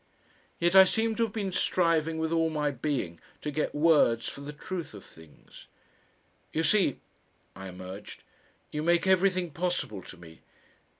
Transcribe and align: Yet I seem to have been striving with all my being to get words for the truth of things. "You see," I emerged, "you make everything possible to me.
Yet 0.59 0.75
I 0.75 0.83
seem 0.83 1.13
to 1.17 1.23
have 1.25 1.31
been 1.33 1.51
striving 1.51 2.17
with 2.17 2.31
all 2.31 2.49
my 2.49 2.71
being 2.71 3.19
to 3.41 3.51
get 3.51 3.75
words 3.75 4.27
for 4.27 4.41
the 4.41 4.51
truth 4.51 4.95
of 4.95 5.05
things. 5.05 5.67
"You 6.51 6.63
see," 6.63 7.01
I 7.55 7.67
emerged, 7.67 8.23
"you 8.71 8.81
make 8.81 9.05
everything 9.05 9.51
possible 9.51 10.01
to 10.01 10.17
me. 10.17 10.41